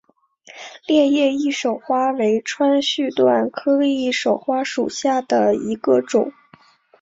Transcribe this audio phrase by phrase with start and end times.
[0.87, 6.33] 裂叶翼首花为川续断科翼首花属下的一个种。